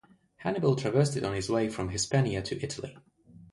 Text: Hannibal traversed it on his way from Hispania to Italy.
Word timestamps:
Hannibal 0.37 0.75
traversed 0.75 1.15
it 1.15 1.23
on 1.23 1.35
his 1.35 1.47
way 1.47 1.69
from 1.69 1.89
Hispania 1.89 2.41
to 2.41 2.59
Italy. 2.59 2.97